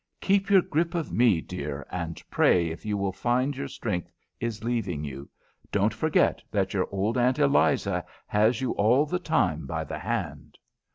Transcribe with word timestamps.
Keep 0.19 0.49
your 0.49 0.63
grip 0.63 0.95
of 0.95 1.11
me, 1.11 1.41
dear, 1.41 1.85
and 1.91 2.23
pray 2.31 2.69
if 2.71 2.87
you 2.87 3.11
find 3.11 3.55
your 3.55 3.67
strength 3.67 4.11
is 4.39 4.63
leaving 4.63 5.03
you. 5.03 5.29
Don't 5.71 5.93
forget 5.93 6.41
that 6.49 6.73
your 6.73 6.87
old 6.91 7.19
aunt 7.19 7.37
Eliza 7.37 8.03
has 8.25 8.61
you 8.61 8.71
all 8.71 9.05
the 9.05 9.19
time 9.19 9.67
by 9.67 9.83
the 9.83 9.99
hand." 9.99 10.57